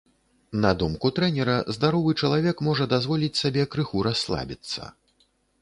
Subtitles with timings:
[0.63, 4.91] На думку трэнера, здаровы чалавек можа дазволіць сабе крыху расслабіцца.